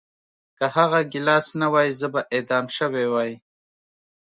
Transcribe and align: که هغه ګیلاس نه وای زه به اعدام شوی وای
که 0.57 0.65
هغه 0.75 0.99
ګیلاس 1.11 1.47
نه 1.61 1.67
وای 1.73 1.89
زه 1.99 2.07
به 2.13 2.21
اعدام 2.35 2.65
شوی 2.77 3.05
وای 3.13 3.31